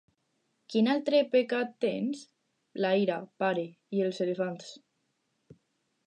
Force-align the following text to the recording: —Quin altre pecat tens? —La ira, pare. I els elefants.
—Quin 0.73 0.87
altre 0.93 1.17
pecat 1.33 1.75
tens? 1.85 2.23
—La 2.85 2.91
ira, 3.01 3.17
pare. 3.43 3.65
I 3.97 4.01
els 4.07 4.23
elefants. 4.25 4.71